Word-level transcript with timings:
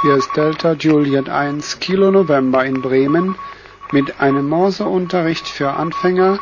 Hier 0.00 0.14
ist 0.14 0.30
Delta 0.36 0.74
Juliet 0.74 1.28
1 1.28 1.80
Kilo 1.80 2.12
November 2.12 2.64
in 2.64 2.82
Bremen 2.82 3.34
mit 3.90 4.20
einem 4.20 4.48
Morseunterricht 4.48 5.48
für 5.48 5.72
Anfänger, 5.72 6.38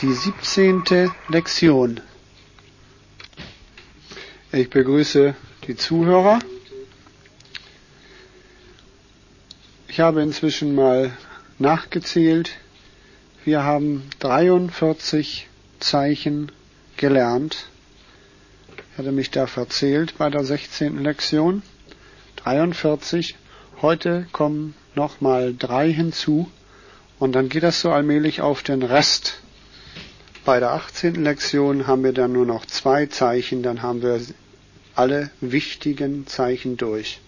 die 0.00 0.10
17. 0.10 1.12
Lektion. 1.28 2.00
Ich 4.50 4.70
begrüße 4.70 5.34
die 5.66 5.76
Zuhörer. 5.76 6.38
Ich 9.88 10.00
habe 10.00 10.22
inzwischen 10.22 10.74
mal 10.74 11.12
nachgezählt. 11.58 12.52
Wir 13.44 13.62
haben 13.62 14.08
43 14.20 15.48
Zeichen 15.80 16.50
gelernt. 16.96 17.68
Ich 18.92 18.98
hatte 18.98 19.12
mich 19.12 19.30
da 19.30 19.46
verzählt 19.46 20.16
bei 20.16 20.30
der 20.30 20.44
16. 20.44 21.04
Lektion. 21.04 21.62
43. 22.44 23.36
Heute 23.82 24.26
kommen 24.32 24.74
nochmal 24.94 25.54
drei 25.58 25.92
hinzu 25.92 26.50
und 27.18 27.32
dann 27.32 27.48
geht 27.48 27.62
das 27.62 27.80
so 27.80 27.90
allmählich 27.92 28.40
auf 28.40 28.62
den 28.62 28.82
Rest. 28.82 29.40
Bei 30.44 30.58
der 30.58 30.72
18. 30.72 31.16
Lektion 31.22 31.86
haben 31.86 32.02
wir 32.02 32.12
dann 32.12 32.32
nur 32.32 32.46
noch 32.46 32.64
zwei 32.66 33.06
Zeichen, 33.06 33.62
dann 33.62 33.82
haben 33.82 34.02
wir 34.02 34.20
alle 34.94 35.30
wichtigen 35.40 36.26
Zeichen 36.26 36.76
durch. 36.76 37.20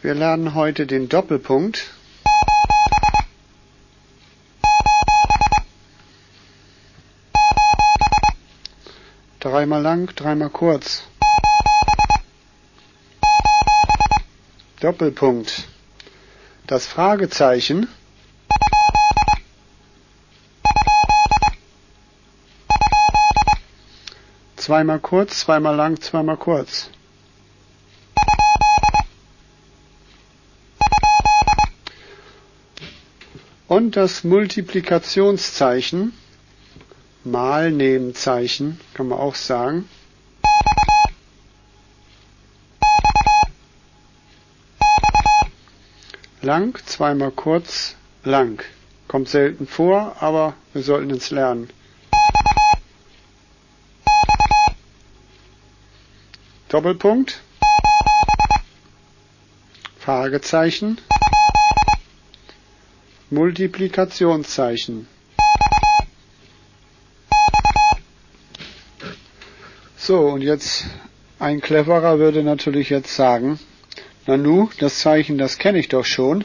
Wir 0.00 0.14
lernen 0.14 0.54
heute 0.54 0.86
den 0.86 1.08
Doppelpunkt. 1.08 1.92
Dreimal 9.42 9.82
lang, 9.82 10.06
dreimal 10.14 10.50
kurz. 10.50 11.02
Doppelpunkt. 14.78 15.66
Das 16.68 16.86
Fragezeichen 16.86 17.88
zweimal 24.54 25.00
kurz, 25.00 25.40
zweimal 25.40 25.74
lang, 25.74 26.00
zweimal 26.00 26.36
kurz. 26.36 26.88
Und 33.66 33.96
das 33.96 34.22
Multiplikationszeichen 34.22 36.12
Malnehmzeichen, 37.24 38.80
kann 38.94 39.08
man 39.08 39.18
auch 39.18 39.34
sagen. 39.36 39.88
Lang, 46.40 46.76
zweimal 46.86 47.30
kurz, 47.30 47.94
lang. 48.24 48.62
Kommt 49.06 49.28
selten 49.28 49.66
vor, 49.68 50.16
aber 50.20 50.54
wir 50.72 50.82
sollten 50.82 51.10
es 51.12 51.30
lernen. 51.30 51.70
Doppelpunkt. 56.68 57.40
Fragezeichen. 59.98 60.98
Multiplikationszeichen. 63.30 65.06
So, 70.04 70.18
und 70.30 70.42
jetzt 70.42 70.86
ein 71.38 71.60
Cleverer 71.60 72.18
würde 72.18 72.42
natürlich 72.42 72.90
jetzt 72.90 73.14
sagen, 73.14 73.60
Nanu, 74.26 74.68
das 74.80 74.98
Zeichen, 74.98 75.38
das 75.38 75.58
kenne 75.58 75.78
ich 75.78 75.86
doch 75.86 76.04
schon. 76.04 76.44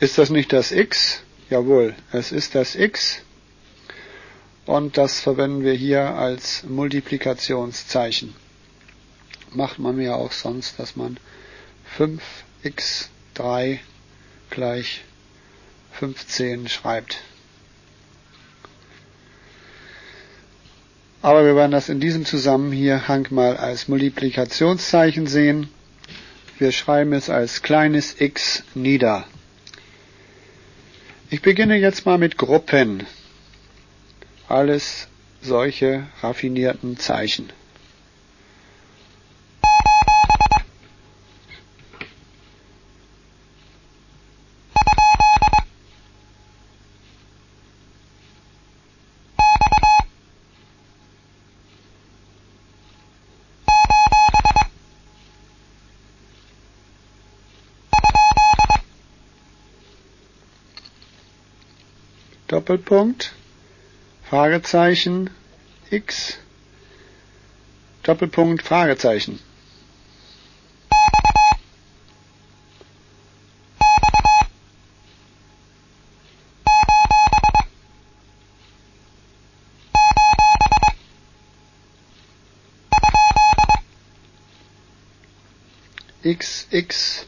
Ist 0.00 0.18
das 0.18 0.28
nicht 0.28 0.52
das 0.52 0.70
X? 0.70 1.22
Jawohl, 1.48 1.94
es 2.12 2.30
ist 2.30 2.54
das 2.54 2.74
X. 2.74 3.22
Und 4.66 4.98
das 4.98 5.20
verwenden 5.20 5.64
wir 5.64 5.72
hier 5.72 6.14
als 6.14 6.64
Multiplikationszeichen. 6.64 8.34
Macht 9.54 9.78
man 9.78 9.98
ja 9.98 10.14
auch 10.14 10.32
sonst, 10.32 10.78
dass 10.78 10.94
man 10.94 11.16
5x3 11.98 13.78
gleich 14.50 15.00
15 15.92 16.68
schreibt. 16.68 17.22
Aber 21.22 21.44
wir 21.44 21.54
werden 21.54 21.70
das 21.70 21.88
in 21.88 22.00
diesem 22.00 22.24
Zusammenhang 22.26 23.28
mal 23.30 23.56
als 23.56 23.86
Multiplikationszeichen 23.86 25.28
sehen. 25.28 25.68
Wir 26.58 26.72
schreiben 26.72 27.12
es 27.12 27.30
als 27.30 27.62
kleines 27.62 28.20
x 28.20 28.64
nieder. 28.74 29.24
Ich 31.30 31.40
beginne 31.40 31.76
jetzt 31.76 32.04
mal 32.06 32.18
mit 32.18 32.36
Gruppen. 32.36 33.06
Alles 34.48 35.06
solche 35.40 36.06
raffinierten 36.22 36.98
Zeichen. 36.98 37.50
Doppelpunkt, 62.52 63.32
Fragezeichen, 64.28 65.30
X, 65.90 66.36
Doppelpunkt, 68.02 68.62
Fragezeichen. 68.62 69.40
X, 86.22 86.66
X, 86.70 87.24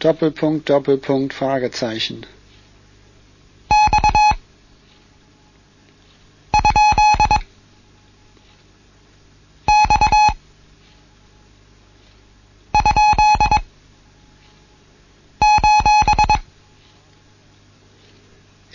Doppelpunkt, 0.00 0.68
Doppelpunkt, 0.68 1.32
Fragezeichen. 1.32 2.26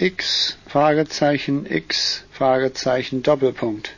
X 0.04 0.58
Fragezeichen 0.68 1.66
X 1.66 2.26
Fragezeichen 2.30 3.24
Doppelpunkt 3.24 3.94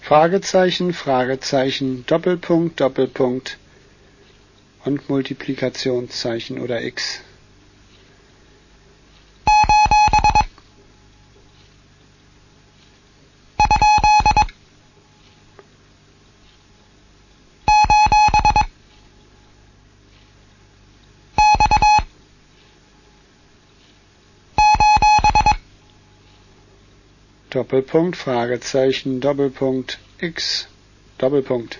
Fragezeichen, 0.00 0.92
Fragezeichen, 0.92 2.04
Doppelpunkt, 2.06 2.80
Doppelpunkt 2.80 3.58
und 4.84 5.08
Multiplikationszeichen 5.08 6.58
oder 6.58 6.82
X. 6.82 7.20
Doppelpunkt, 27.50 28.16
Fragezeichen, 28.16 29.20
Doppelpunkt, 29.20 29.98
X, 30.18 30.68
Doppelpunkt. 31.18 31.78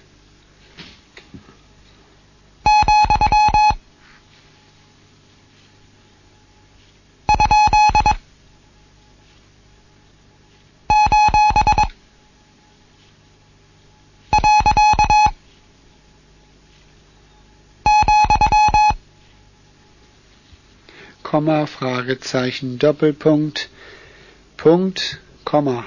Komma, 21.23 21.67
Fragezeichen, 21.67 22.81
Doppelpunkt, 22.81 23.69
Punkt, 24.57 25.21
Komma. 25.51 25.85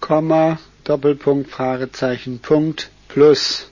Komma, 0.00 0.58
Doppelpunkt, 0.82 1.48
Fragezeichen, 1.48 2.40
Punkt, 2.40 2.90
Plus. 3.06 3.70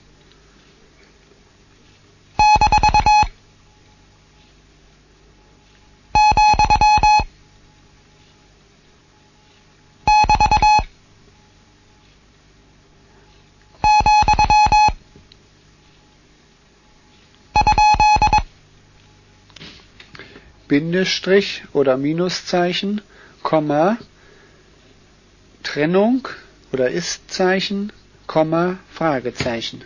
Bindestrich 20.73 21.61
oder 21.71 21.97
Minuszeichen, 21.97 23.01
Komma, 23.43 23.99
Trennung 25.61 26.27
oder 26.71 26.89
Ist-Zeichen, 26.89 27.93
Komma, 28.25 28.79
Fragezeichen. 28.91 29.83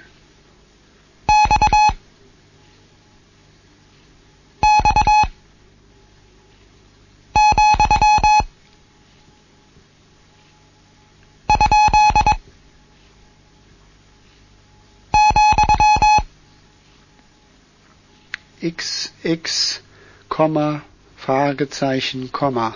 XX, 18.61 19.81
Komma, 20.37 20.83
Fragezeichen, 21.15 22.31
Komma. 22.31 22.75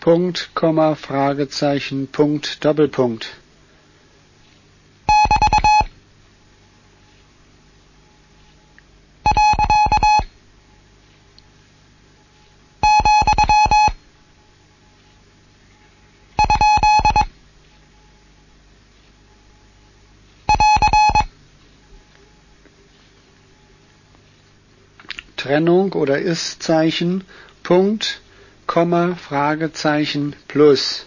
Punkt, 0.00 0.50
Komma, 0.54 0.94
Fragezeichen, 0.94 2.08
Punkt, 2.08 2.62
Doppelpunkt. 2.62 3.41
Trennung 25.52 25.92
oder 25.92 26.18
Ist-Zeichen, 26.18 27.24
Punkt, 27.62 28.22
Komma, 28.66 29.16
Fragezeichen, 29.16 30.34
Plus. 30.48 31.04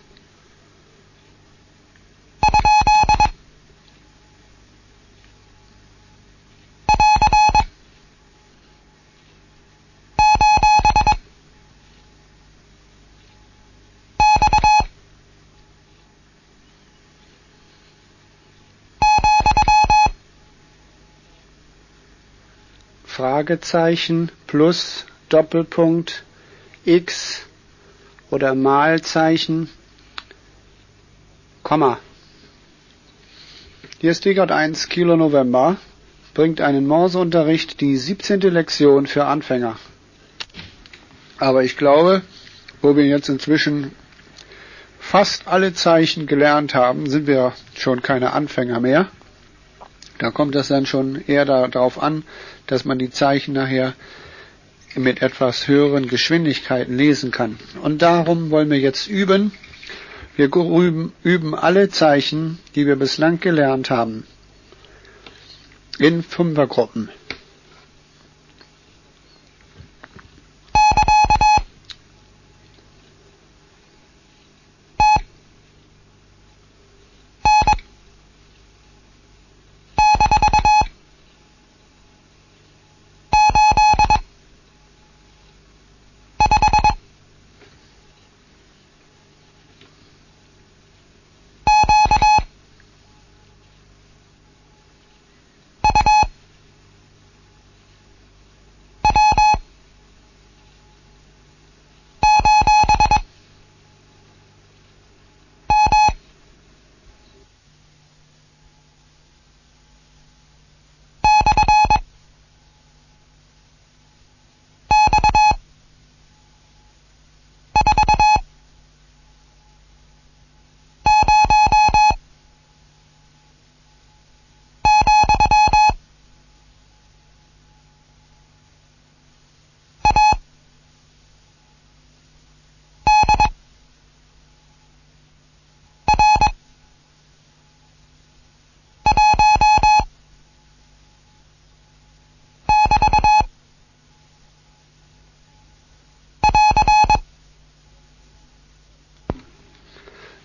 Fragezeichen 23.15 24.29
plus 24.45 25.05
Doppelpunkt 25.29 26.25
x 26.83 27.45
oder 28.29 28.53
Malzeichen, 28.55 29.69
Komma. 31.63 31.97
Hier 33.99 34.11
ist 34.11 34.25
Digert 34.25 34.51
1 34.51 34.89
Kilo 34.89 35.15
November, 35.15 35.77
bringt 36.33 36.59
einen 36.59 36.85
Morseunterricht 36.87 37.79
die 37.79 37.95
17. 37.95 38.41
Lektion 38.41 39.07
für 39.07 39.23
Anfänger. 39.23 39.77
Aber 41.37 41.63
ich 41.63 41.77
glaube, 41.77 42.21
wo 42.81 42.97
wir 42.97 43.05
jetzt 43.05 43.29
inzwischen 43.29 43.93
fast 44.99 45.47
alle 45.47 45.73
Zeichen 45.73 46.27
gelernt 46.27 46.75
haben, 46.75 47.09
sind 47.09 47.27
wir 47.27 47.53
schon 47.77 48.01
keine 48.01 48.33
Anfänger 48.33 48.81
mehr. 48.81 49.07
Da 50.17 50.31
kommt 50.31 50.55
es 50.55 50.67
dann 50.67 50.85
schon 50.85 51.23
eher 51.27 51.45
darauf 51.45 52.01
an, 52.01 52.23
dass 52.67 52.85
man 52.85 52.99
die 52.99 53.09
Zeichen 53.09 53.53
nachher 53.53 53.93
mit 54.95 55.21
etwas 55.21 55.67
höheren 55.67 56.07
Geschwindigkeiten 56.07 56.97
lesen 56.97 57.31
kann. 57.31 57.57
Und 57.81 58.01
darum 58.01 58.49
wollen 58.49 58.69
wir 58.69 58.79
jetzt 58.79 59.07
üben. 59.07 59.51
Wir 60.37 60.49
üben, 61.23 61.55
alle 61.55 61.89
Zeichen, 61.89 62.59
die 62.75 62.85
wir 62.87 62.95
bislang 62.97 63.39
gelernt 63.39 63.89
haben, 63.89 64.25
in 65.97 66.23
Fünfergruppen. 66.23 67.09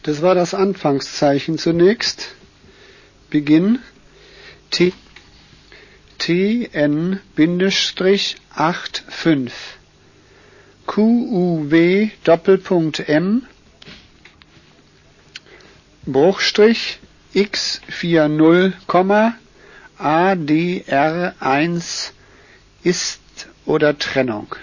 Das 0.02 0.22
war 0.22 0.34
das 0.34 0.54
Anfangszeichen 0.54 1.58
zunächst. 1.58 2.28
Beginn 3.28 3.80
T, 4.70 4.94
TN-85 6.18 8.36
QUW 10.86 12.08
Doppelpunkt 12.24 13.06
M 13.08 13.46
Bruchstrich 16.06 16.98
x40, 17.34 18.72
ADR1 19.98 22.10
ist 22.82 23.20
oder 23.66 23.98
Trennung. 23.98 24.56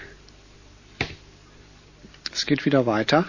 Es 2.32 2.44
geht 2.44 2.64
wieder 2.66 2.86
weiter. 2.86 3.24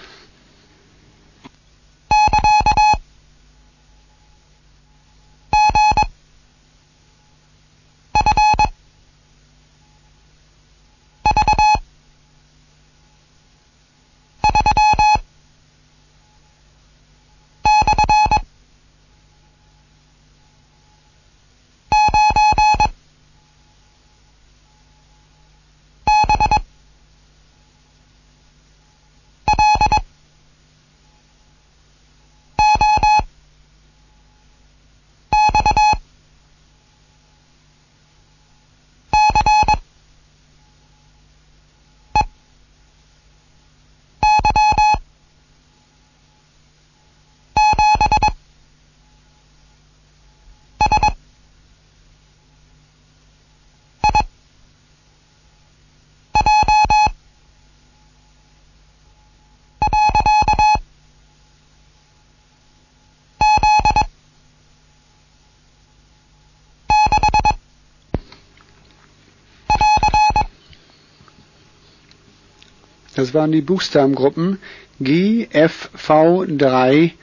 Das 73.19 73.33
waren 73.33 73.51
die 73.51 73.59
Buchstabengruppen 73.59 74.59
G, 75.01 75.49
F, 75.51 75.89
V, 75.93 76.45
3, 76.47 77.13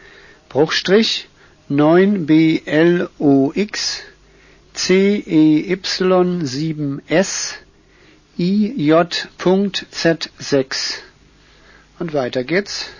Bruchstrich, 0.51 1.27
9, 1.71 2.27
B, 2.27 2.61
L, 2.67 3.09
O, 3.19 3.51
X, 3.55 4.03
C, 4.75 5.17
E, 5.27 5.73
Y, 5.73 6.45
7, 6.45 7.01
S, 7.09 7.55
I, 8.37 8.75
J, 8.77 9.27
Punkt, 9.39 9.87
Z, 9.91 10.29
6. 10.39 11.03
Und 11.99 12.13
weiter 12.13 12.45
geht's. 12.45 12.91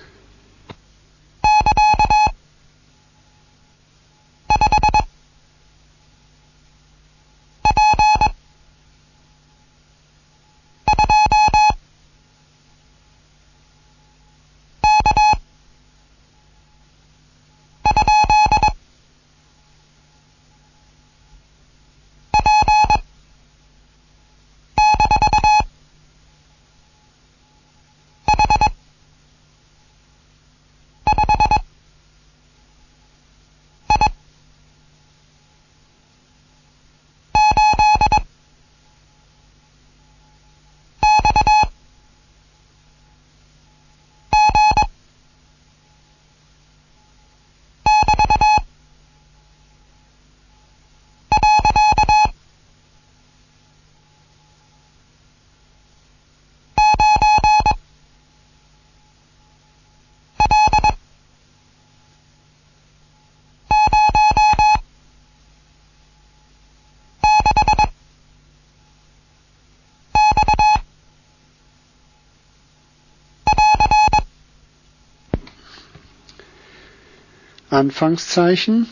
Anfangszeichen. 77.77 78.89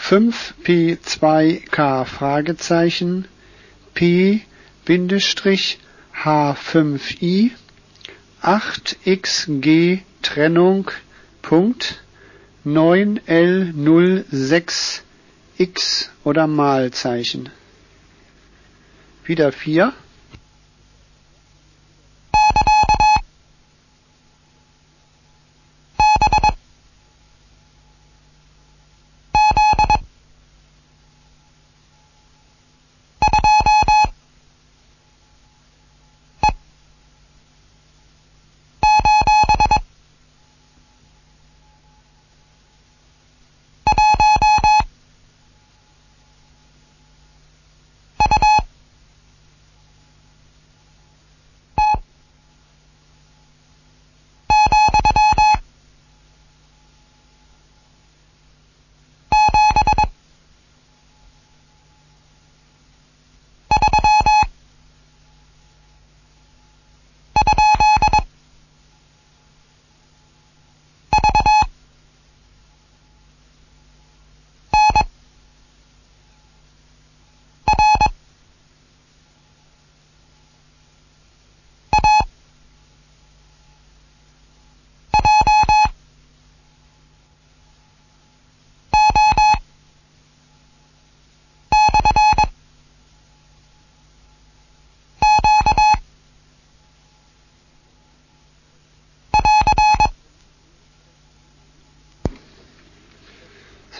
5P2K 0.00 2.04
Fragezeichen. 2.04 3.26
P 3.94 4.40
Bindestrich 4.84 5.78
H5I 6.12 7.52
8XG 8.42 10.00
Trennung. 10.22 10.90
Punkt. 11.40 12.02
9L06 12.66 15.02
X 15.56 16.10
oder 16.24 16.48
Malzeichen. 16.48 17.48
Wieder 19.24 19.52
4. 19.52 19.92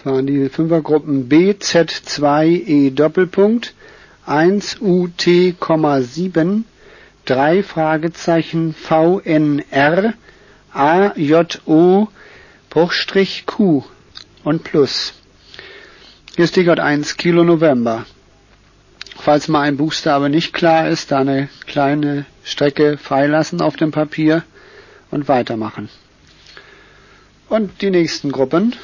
waren 0.08 0.26
die 0.26 0.48
Fünfergruppen 0.48 1.28
BZ2E 1.28 2.94
Doppelpunkt 2.94 3.74
1 4.24 4.80
UT, 4.80 5.20
7 5.20 6.64
3 7.26 7.62
Fragezeichen 7.62 8.74
VNR 8.74 10.14
AJO 10.72 12.08
Bruchstrich 12.70 13.44
Q 13.44 13.84
und 14.44 14.64
Plus. 14.64 15.12
Hier 16.36 16.46
stickert 16.46 16.80
1 16.80 17.18
Kilo 17.18 17.44
November. 17.44 18.06
Falls 19.16 19.46
mal 19.48 19.60
ein 19.62 19.76
Buchstabe 19.76 20.30
nicht 20.30 20.54
klar 20.54 20.88
ist, 20.88 21.10
da 21.12 21.18
eine 21.18 21.50
kleine 21.66 22.24
Strecke 22.44 22.96
freilassen 22.96 23.60
auf 23.60 23.76
dem 23.76 23.90
Papier 23.90 24.42
und 25.10 25.28
weitermachen. 25.28 25.90
Und 27.50 27.82
die 27.82 27.90
nächsten 27.90 28.32
Gruppen. 28.32 28.74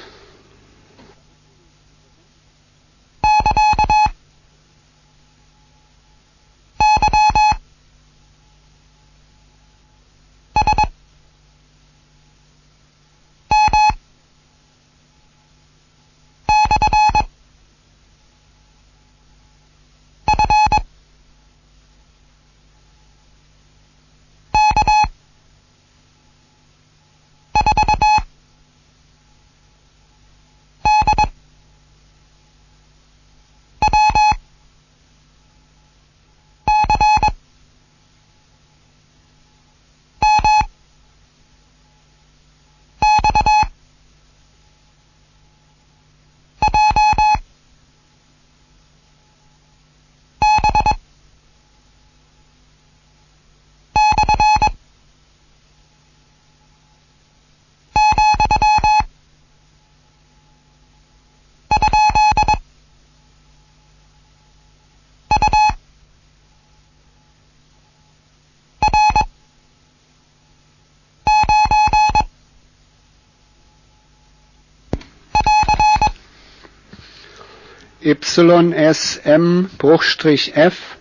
YSM 78.05 79.71
Bruchstrich 79.79 80.53
F 80.57 80.99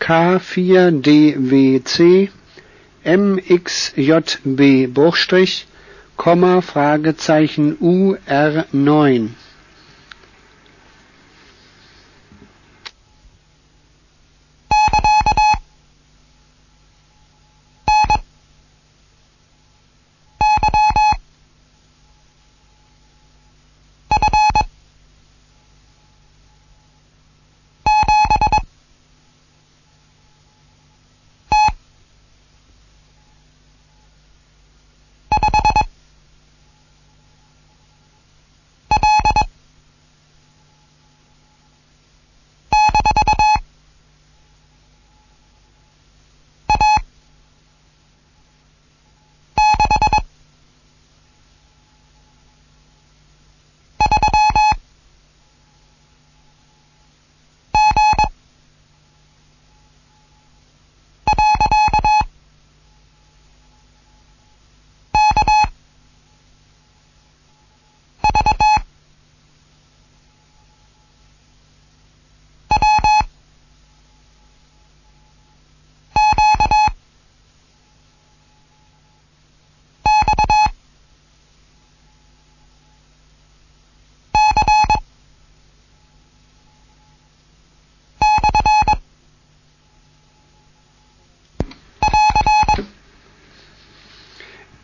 K4DWC 0.00 2.30
MXJB 3.04 4.88
Komma 6.16 6.62
Fragezeichen 6.62 7.76
UR9 7.76 9.28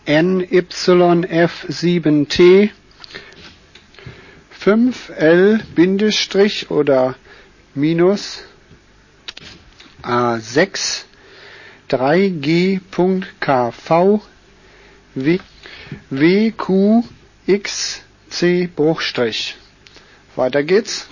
NYF7T 0.06 2.70
5L- 4.60 6.70
oder 6.70 7.14
minus 7.74 8.42
A6 10.02 11.04
3G.KV 11.90 14.20
WQXC 16.10 17.04
Bruchstrich. 18.74 19.56
Weiter 20.36 20.62
geht's. 20.62 21.06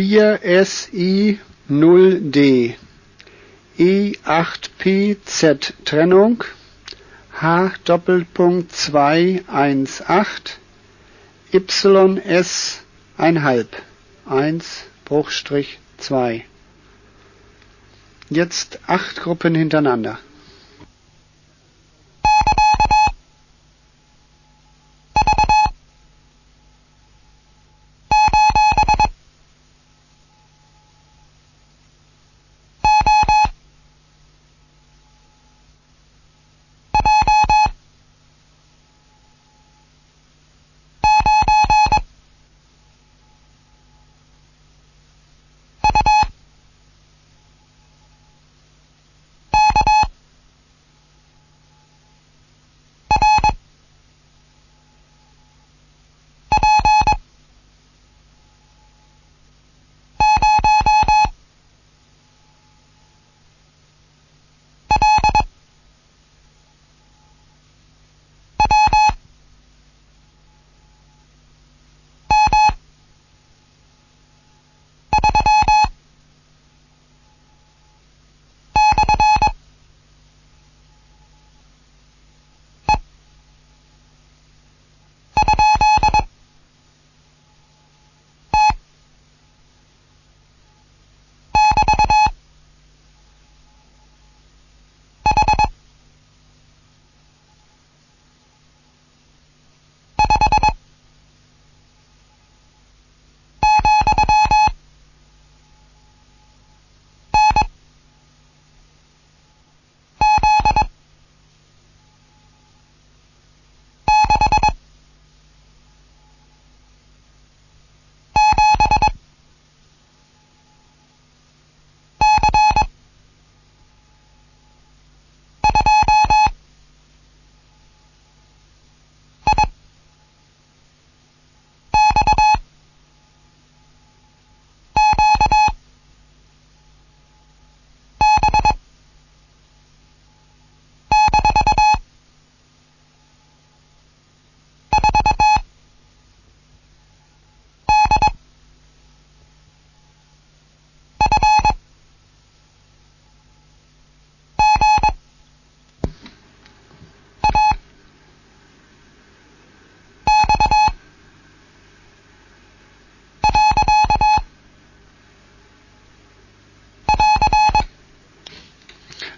4Si0D, 0.00 2.74
E8PZ-Trennung, 3.78 6.42
H 7.42 7.72
Doppelpunkt 7.84 8.72
218 8.72 10.56
YS 11.52 12.80
1,5, 13.18 13.66
1 14.24 14.84
Bruchstrich 15.04 15.78
2. 15.98 16.46
Jetzt 18.30 18.78
acht 18.86 19.20
Gruppen 19.20 19.54
hintereinander. 19.54 20.18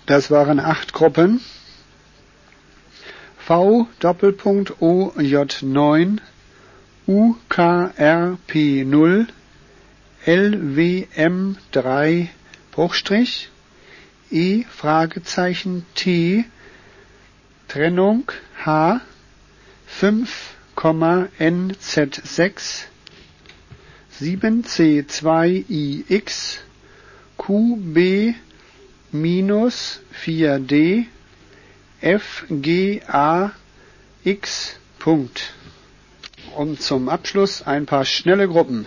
Das 0.07 0.31
waren 0.31 0.61
acht 0.61 0.93
Gruppen. 0.93 1.41
V 3.39 3.89
Doppelpunkt 4.01 4.75
OJ9 4.81 6.19
UKRP0 7.07 9.27
LWM3 10.27 12.29
Bruchstrich. 12.73 13.49
E 14.31 14.65
Fragezeichen 14.65 15.87
T. 15.95 16.45
Trennung 17.69 18.25
H. 18.65 19.01
5, 19.87 20.55
NZ6 20.77 22.85
7C2IX 24.21 26.59
QB 27.39 28.35
minus 29.13 30.01
4d 30.25 31.05
FGAX 32.01 33.51
Punkt. 34.99 35.53
Und 36.57 36.83
zum 36.83 37.09
Abschluss 37.09 37.63
ein 37.63 37.87
paar 37.87 38.05
schnelle 38.05 38.49
Gruppen. 38.49 38.87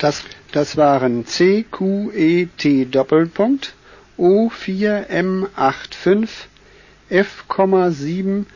Das, 0.00 0.24
das 0.52 0.76
waren 0.78 1.26
CQET 1.26 2.86
Doppelpunkt 2.90 3.74
O4M85 4.18 6.28
F,721. 7.10 8.46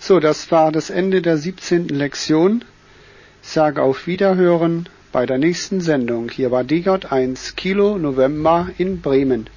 So, 0.00 0.18
das 0.18 0.50
war 0.50 0.72
das 0.72 0.90
Ende 0.90 1.22
der 1.22 1.38
17. 1.38 1.86
Lektion. 1.88 2.64
Ich 3.40 3.50
sage 3.50 3.82
auf 3.82 4.08
Wiederhören 4.08 4.88
bei 5.12 5.26
der 5.26 5.38
nächsten 5.38 5.80
Sendung. 5.80 6.28
Hier 6.28 6.50
war 6.50 6.64
DJ1 6.64 7.54
Kilo 7.54 7.98
November 7.98 8.70
in 8.78 9.00
Bremen. 9.00 9.48